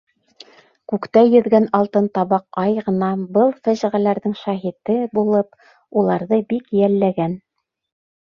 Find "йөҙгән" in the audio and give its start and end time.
1.31-1.65